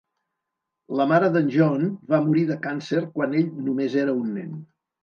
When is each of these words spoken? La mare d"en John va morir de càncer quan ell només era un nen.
La 0.99 1.05
mare 1.11 1.29
d"en 1.35 1.51
John 1.57 1.85
va 2.15 2.23
morir 2.31 2.47
de 2.53 2.59
càncer 2.67 3.07
quan 3.21 3.41
ell 3.43 3.57
només 3.71 4.03
era 4.07 4.21
un 4.25 4.39
nen. 4.43 4.63